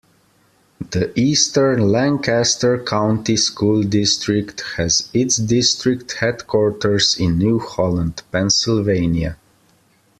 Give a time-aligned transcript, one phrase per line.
[0.89, 9.37] The Eastern Lancaster County School District has its district headquarters in New Holland, Pennsylvania.